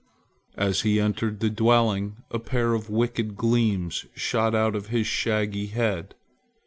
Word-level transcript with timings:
As 0.57 0.81
he 0.81 0.99
entered 0.99 1.41
the 1.41 1.51
dwelling 1.51 2.23
a 2.31 2.39
pair 2.39 2.73
of 2.73 2.89
wicked 2.89 3.37
gleams 3.37 4.07
shot 4.15 4.55
out 4.55 4.75
of 4.75 4.87
his 4.87 5.05
shaggy 5.05 5.67
head. 5.67 6.15